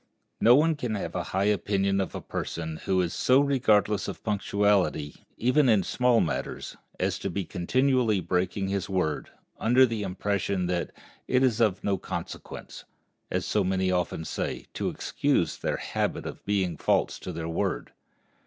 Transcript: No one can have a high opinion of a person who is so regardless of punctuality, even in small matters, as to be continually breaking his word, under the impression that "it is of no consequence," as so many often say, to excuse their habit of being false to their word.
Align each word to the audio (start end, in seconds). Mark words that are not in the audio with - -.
No 0.39 0.55
one 0.55 0.75
can 0.75 0.95
have 0.95 1.13
a 1.13 1.21
high 1.25 1.43
opinion 1.43 2.01
of 2.01 2.15
a 2.15 2.21
person 2.21 2.77
who 2.85 2.99
is 3.01 3.13
so 3.13 3.39
regardless 3.39 4.07
of 4.07 4.23
punctuality, 4.23 5.27
even 5.37 5.69
in 5.69 5.83
small 5.83 6.19
matters, 6.21 6.75
as 6.99 7.19
to 7.19 7.29
be 7.29 7.45
continually 7.45 8.19
breaking 8.19 8.69
his 8.69 8.89
word, 8.89 9.29
under 9.59 9.85
the 9.85 10.01
impression 10.01 10.65
that 10.65 10.89
"it 11.27 11.43
is 11.43 11.61
of 11.61 11.83
no 11.83 11.99
consequence," 11.99 12.83
as 13.29 13.45
so 13.45 13.63
many 13.63 13.91
often 13.91 14.25
say, 14.25 14.65
to 14.73 14.89
excuse 14.89 15.55
their 15.57 15.77
habit 15.77 16.25
of 16.25 16.43
being 16.45 16.77
false 16.77 17.19
to 17.19 17.31
their 17.31 17.47
word. 17.47 17.91